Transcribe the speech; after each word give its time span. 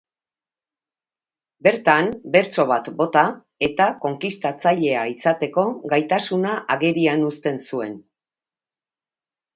Bertan, 1.67 2.09
bertso 2.37 2.65
bat 2.71 2.89
bota 3.03 3.23
eta 3.67 3.87
konkistatzailea 4.07 5.03
izateko 5.13 5.67
gaitasuna 5.95 6.57
agerian 6.79 7.31
uzten 7.33 7.61
zuen. 7.69 7.97